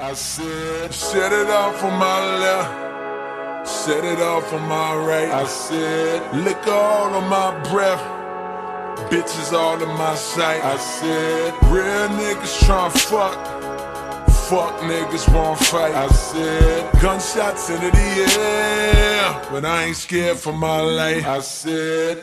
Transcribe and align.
I 0.00 0.14
said, 0.14 0.94
set 0.94 1.32
it 1.32 1.50
off 1.50 1.82
on 1.82 1.98
my 1.98 2.36
left, 2.38 3.68
set 3.68 4.04
it 4.04 4.20
off 4.20 4.52
on 4.52 4.62
my 4.68 4.94
right. 4.94 5.28
I 5.28 5.44
said, 5.44 6.36
liquor 6.36 6.70
all 6.70 7.12
on 7.14 7.28
my 7.28 7.50
breath, 7.68 8.00
bitches 9.10 9.52
all 9.52 9.82
in 9.82 9.88
my 9.98 10.14
sight. 10.14 10.64
I 10.64 10.76
said, 10.76 11.52
real 11.64 12.08
niggas 12.16 12.62
tryna 12.62 12.96
fuck, 13.10 13.34
fuck 14.48 14.78
niggas 14.82 15.34
won't 15.34 15.58
fight. 15.58 15.96
I 15.96 16.06
said, 16.10 16.92
gunshots 17.02 17.68
into 17.68 17.90
the 17.90 18.26
air, 18.38 19.48
but 19.50 19.64
I 19.64 19.86
ain't 19.86 19.96
scared 19.96 20.38
for 20.38 20.52
my 20.52 20.80
life. 20.80 21.26
I 21.26 21.40
said, 21.40 22.22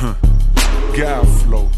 God 0.00 1.28
flow. 1.42 1.68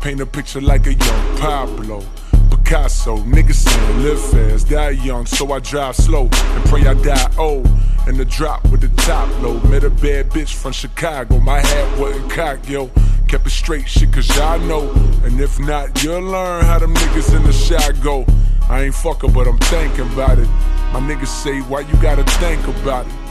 Paint 0.00 0.20
a 0.20 0.26
picture 0.26 0.60
like 0.60 0.88
a 0.88 0.94
young 0.94 1.38
Pablo. 1.38 2.02
Picasso, 2.50 3.18
niggas 3.18 3.54
saying 3.54 4.02
live 4.02 4.20
fast, 4.20 4.68
die 4.68 4.90
young, 4.90 5.26
so 5.26 5.52
I 5.52 5.60
drive 5.60 5.94
slow 5.94 6.28
and 6.32 6.64
pray 6.64 6.84
I 6.86 6.94
die 6.94 7.32
old. 7.38 7.68
And 8.08 8.16
the 8.16 8.24
drop 8.24 8.68
with 8.70 8.80
the 8.80 8.88
top 9.02 9.28
low. 9.42 9.60
Met 9.68 9.84
a 9.84 9.90
bad 9.90 10.30
bitch 10.30 10.54
from 10.54 10.72
Chicago, 10.72 11.38
my 11.38 11.60
hat 11.60 11.98
wasn't 12.00 12.28
cocked, 12.32 12.68
yo. 12.68 12.90
Kept 13.28 13.46
it 13.46 13.50
straight, 13.50 13.88
shit, 13.88 14.12
cause 14.12 14.26
y'all 14.36 14.58
know. 14.58 14.90
And 15.22 15.40
if 15.40 15.60
not, 15.60 16.02
you'll 16.02 16.20
learn 16.20 16.64
how 16.64 16.80
them 16.80 16.94
niggas 16.94 17.36
in 17.36 17.44
the 17.44 17.52
shot 17.52 18.02
go. 18.02 18.26
I 18.68 18.82
ain't 18.84 18.94
fucking, 18.94 19.32
but 19.32 19.46
I'm 19.46 19.58
thinking 19.58 20.12
about 20.12 20.38
it. 20.38 20.48
My 20.92 21.00
niggas 21.00 21.28
say, 21.28 21.60
why 21.60 21.80
you 21.80 21.94
gotta 22.02 22.24
think 22.24 22.66
about 22.66 23.06
it? 23.06 23.27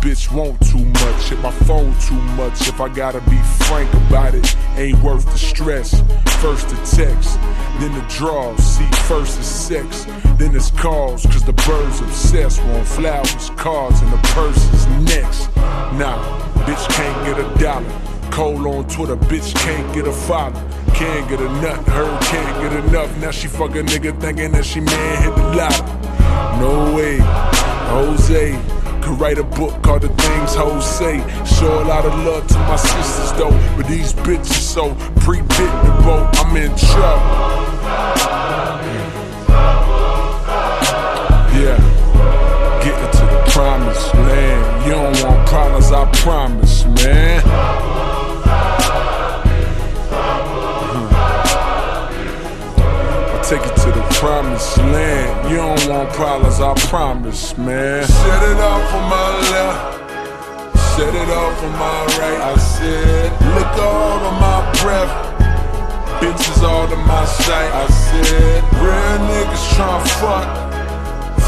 Bitch 0.00 0.32
want 0.32 0.58
too 0.66 0.82
much, 0.82 1.28
hit 1.28 1.38
my 1.40 1.50
phone 1.50 1.94
too 2.00 2.14
much. 2.34 2.66
If 2.66 2.80
I 2.80 2.88
gotta 2.88 3.20
be 3.28 3.36
frank 3.66 3.92
about 4.08 4.34
it, 4.34 4.56
ain't 4.76 4.98
worth 5.02 5.26
the 5.26 5.36
stress. 5.36 6.00
First 6.40 6.70
the 6.70 6.76
text, 6.76 7.38
then 7.78 7.92
the 7.92 8.04
draws. 8.08 8.58
See, 8.64 8.88
first 9.06 9.38
is 9.38 9.44
sex, 9.44 10.06
then 10.38 10.56
it's 10.56 10.70
calls. 10.70 11.26
Cause 11.26 11.44
the 11.44 11.52
birds 11.52 12.00
obsessed. 12.00 12.64
Want 12.64 12.86
flowers, 12.86 13.50
cards, 13.56 14.00
and 14.00 14.10
the 14.10 14.16
purse 14.28 14.72
is 14.72 14.86
next. 15.04 15.54
Nah, 16.00 16.16
bitch 16.64 16.88
can't 16.94 17.26
get 17.26 17.38
a 17.38 17.62
dollar. 17.62 18.30
Cole 18.30 18.74
on 18.74 18.88
Twitter, 18.88 19.16
bitch 19.16 19.54
can't 19.56 19.94
get 19.94 20.06
a 20.06 20.12
follow. 20.12 20.54
Can't 20.94 21.28
get 21.28 21.40
a 21.40 21.48
nut, 21.60 21.78
her 21.88 22.20
can't 22.22 22.62
get 22.62 22.84
enough. 22.86 23.14
Now 23.18 23.32
she 23.32 23.48
fuck 23.48 23.72
a 23.72 23.82
nigga 23.82 24.18
thinking 24.18 24.52
that 24.52 24.64
she 24.64 24.80
man 24.80 25.22
hit 25.22 25.36
the 25.36 25.42
lotto. 25.56 25.84
No 26.58 26.96
way, 26.96 27.18
Jose. 27.90 28.79
Write 29.18 29.38
a 29.38 29.44
book 29.44 29.82
called 29.82 30.02
The 30.02 30.08
Things 30.08 30.54
Hoes 30.54 30.88
Say. 30.98 31.18
Show 31.44 31.82
a 31.82 31.84
lot 31.84 32.06
of 32.06 32.14
love 32.24 32.46
to 32.46 32.58
my 32.60 32.76
sisters 32.76 33.32
though, 33.38 33.50
but 33.76 33.86
these 33.86 34.12
bitches 34.14 34.60
so 34.60 34.94
predictable. 35.16 36.28
I'm 36.34 36.56
in 36.56 36.74
trouble. 36.76 37.60
Yeah, 41.52 41.76
getting 42.82 43.10
to 43.18 43.26
the 43.26 43.50
promised 43.50 44.14
land. 44.14 44.86
You 44.86 44.92
don't 44.92 45.22
want 45.22 45.48
problems, 45.48 45.92
I 45.92 46.10
promise, 46.12 46.84
man. 46.84 47.29
Promised 54.20 54.76
land. 54.76 55.50
You 55.50 55.56
don't 55.56 55.88
want 55.88 56.10
problems, 56.12 56.60
I 56.60 56.74
promise, 56.92 57.56
man. 57.56 58.04
Set 58.04 58.42
it 58.52 58.60
off 58.60 58.92
on 58.92 59.04
my 59.08 59.28
left, 59.48 60.76
set 60.92 61.14
it 61.14 61.30
off 61.40 61.64
on 61.64 61.72
my 61.80 62.00
right. 62.20 62.40
I 62.52 62.56
said, 62.58 63.32
liquor 63.56 63.80
all 63.80 64.20
on 64.28 64.36
my 64.36 64.60
breath, 64.84 65.12
bitches 66.20 66.62
all 66.62 66.86
to 66.86 66.96
my 66.96 67.24
sight. 67.24 67.72
I 67.72 67.86
said, 67.88 68.60
real 68.84 69.16
niggas 69.32 69.64
tryna 69.72 70.04
fuck. 70.20 70.48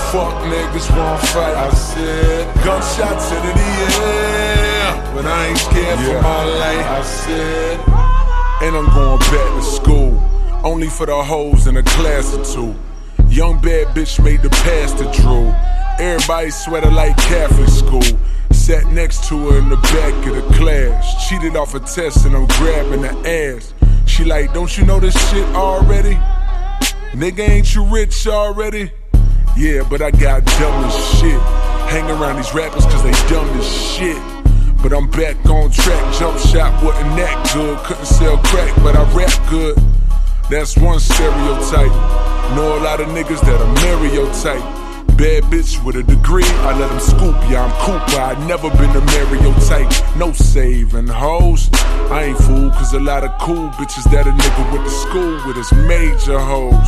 Fuck 0.08 0.34
niggas 0.48 0.88
won't 0.96 1.20
fight. 1.28 1.54
I 1.54 1.70
said, 1.74 2.54
gunshots 2.64 3.32
into 3.32 3.52
the 3.52 3.68
air, 4.00 5.12
but 5.12 5.26
I 5.26 5.48
ain't 5.48 5.58
scared 5.58 5.98
for 5.98 6.22
my 6.22 6.44
life. 6.44 6.86
I 6.88 7.02
said, 7.02 7.80
and 8.64 8.76
I'm 8.76 8.88
going 8.96 9.18
back 9.18 9.60
to 9.60 9.62
school. 9.62 10.41
Only 10.64 10.88
for 10.88 11.06
the 11.06 11.24
hoes 11.24 11.66
in 11.66 11.76
a 11.76 11.82
class 11.82 12.34
or 12.34 12.44
two. 12.44 12.76
Young 13.28 13.60
bad 13.60 13.88
bitch 13.96 14.22
made 14.22 14.42
the 14.42 14.50
pass 14.50 14.92
to 14.92 15.10
Drew. 15.20 15.52
Everybody 15.98 16.50
sweater 16.50 16.90
like 16.90 17.16
Catholic 17.16 17.68
school. 17.68 18.18
Sat 18.52 18.86
next 18.92 19.28
to 19.28 19.48
her 19.48 19.58
in 19.58 19.68
the 19.68 19.76
back 19.76 20.26
of 20.26 20.36
the 20.36 20.54
class. 20.56 21.28
Cheated 21.28 21.56
off 21.56 21.74
a 21.74 21.80
test 21.80 22.26
and 22.26 22.36
I'm 22.36 22.46
grabbing 22.46 23.02
the 23.02 23.10
ass. 23.28 23.74
She 24.06 24.24
like, 24.24 24.54
don't 24.54 24.76
you 24.78 24.84
know 24.84 25.00
this 25.00 25.14
shit 25.30 25.44
already? 25.56 26.14
Nigga, 27.12 27.48
ain't 27.48 27.74
you 27.74 27.84
rich 27.84 28.28
already? 28.28 28.92
Yeah, 29.56 29.82
but 29.90 30.00
I 30.00 30.12
got 30.12 30.44
dumb 30.44 30.84
as 30.84 31.18
shit. 31.18 31.40
Hang 31.90 32.08
around 32.08 32.36
these 32.36 32.54
rappers 32.54 32.84
cause 32.86 33.02
they 33.02 33.12
dumb 33.28 33.48
as 33.58 33.66
shit. 33.66 34.16
But 34.80 34.92
I'm 34.92 35.10
back 35.10 35.44
on 35.46 35.72
track. 35.72 36.14
Jump 36.14 36.38
shot 36.38 36.82
wasn't 36.84 37.16
that 37.16 37.50
good. 37.52 37.78
Couldn't 37.78 38.06
sell 38.06 38.38
crack, 38.38 38.74
but 38.76 38.94
I 38.94 39.02
rap 39.12 39.50
good. 39.50 39.91
That's 40.52 40.76
one 40.76 41.00
stereotype. 41.00 41.90
Know 42.54 42.76
a 42.76 42.80
lot 42.84 43.00
of 43.00 43.06
niggas 43.08 43.40
that 43.40 43.58
are 43.58 43.74
Mario 43.86 44.26
type. 44.42 44.60
Bad 45.16 45.44
bitch 45.44 45.82
with 45.82 45.96
a 45.96 46.02
degree, 46.02 46.44
I 46.44 46.78
let 46.78 46.90
them 46.90 47.00
scoop. 47.00 47.34
Yeah, 47.48 47.64
I'm 47.64 47.70
Koopa. 47.80 48.36
I 48.36 48.46
never 48.46 48.68
been 48.68 48.90
a 48.90 49.00
Mario 49.00 49.54
type. 49.60 49.90
No 50.18 50.30
saving 50.32 51.06
hoes. 51.06 51.70
I 52.12 52.24
ain't 52.24 52.36
fool, 52.36 52.68
cause 52.72 52.92
a 52.92 53.00
lot 53.00 53.24
of 53.24 53.30
cool 53.40 53.70
bitches 53.70 54.04
that 54.12 54.26
a 54.26 54.30
nigga 54.30 54.72
went 54.72 54.84
to 54.84 54.90
school 54.90 55.40
with 55.46 55.56
is 55.56 55.72
major 55.88 56.38
hoes. 56.38 56.86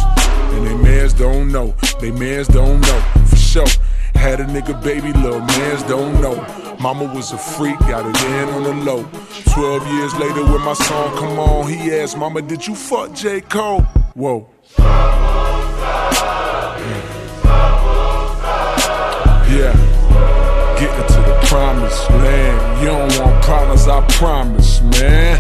And 0.53 0.67
they 0.67 0.75
mans 0.75 1.15
don't 1.15 1.51
know. 1.51 1.75
They 2.01 2.11
mans 2.11 2.49
don't 2.49 2.83
know. 2.83 3.01
For 3.29 3.37
sure. 3.37 3.67
Had 4.15 4.41
a 4.41 4.45
nigga 4.45 4.79
baby, 4.85 5.11
little 5.15 5.41
mans 5.41 5.83
don't 5.85 6.21
know. 6.21 6.64
Mama 6.81 7.05
was 7.15 7.33
a 7.33 7.39
freak, 7.39 7.79
got 7.81 8.05
it 8.07 8.23
in 8.25 8.49
on 8.51 8.63
the 8.63 8.75
low. 8.85 9.05
Twelve 9.53 9.87
years 9.95 10.15
later, 10.17 10.45
when 10.45 10.61
my 10.63 10.75
song 10.75 11.17
come 11.17 11.39
on, 11.39 11.69
he 11.69 11.93
asked, 11.95 12.17
Mama, 12.17 12.43
did 12.43 12.67
you 12.67 12.75
fuck 12.75 13.13
J. 13.15 13.41
Cole? 13.41 13.83
Whoa. 14.15 14.49
Yeah, 19.47 19.73
getting 20.79 21.07
to 21.15 21.21
the 21.23 21.39
promised 21.47 22.11
land. 22.11 22.81
You 22.81 22.87
don't 22.89 23.19
want 23.21 23.45
problems, 23.45 23.87
I 23.87 24.05
promise, 24.09 24.81
man. 24.81 25.34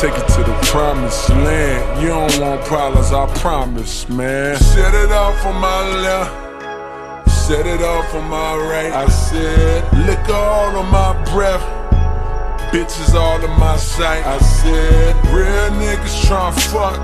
Take 0.00 0.16
it 0.16 0.28
to 0.28 0.42
the 0.42 0.58
promised 0.62 1.28
land. 1.28 2.00
You 2.00 2.08
don't 2.08 2.40
want 2.40 2.64
problems, 2.64 3.12
I 3.12 3.26
promise, 3.38 4.08
man. 4.08 4.56
Set 4.56 4.94
it 4.94 5.12
off 5.12 5.44
on 5.44 5.60
my 5.60 5.82
left, 5.98 7.30
set 7.30 7.66
it 7.66 7.82
off 7.82 8.14
on 8.14 8.30
my 8.30 8.56
right. 8.56 8.92
I 8.92 9.06
said, 9.08 9.84
liquor 10.06 10.32
all 10.32 10.74
on 10.76 10.90
my 10.90 11.12
breath. 11.34 11.60
Bitches 12.72 13.14
all 13.14 13.44
in 13.44 13.50
my 13.60 13.76
sight. 13.76 14.24
I 14.24 14.38
said, 14.38 15.16
real 15.26 15.68
niggas 15.82 16.24
tryna 16.24 16.58
fuck. 16.72 16.96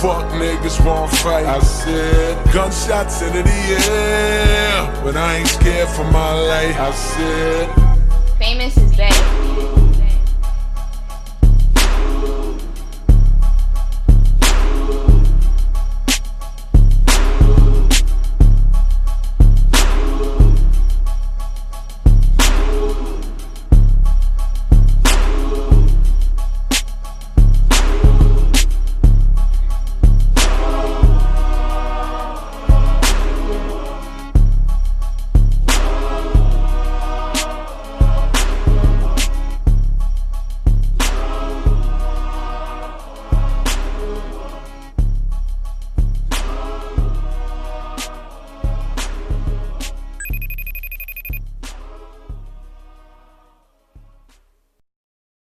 Fuck 0.00 0.30
niggas 0.34 0.84
won't 0.84 1.10
fight. 1.10 1.46
I 1.46 1.58
said, 1.58 2.52
gunshots 2.52 3.20
into 3.22 3.42
the 3.42 3.60
air, 3.90 5.02
but 5.02 5.16
I 5.16 5.38
ain't 5.38 5.48
scared 5.48 5.88
for 5.88 6.04
my 6.04 6.32
life. 6.34 6.76
I 6.78 6.92
said, 6.92 8.38
Famous 8.38 8.76
is 8.76 8.96
back. 8.96 9.89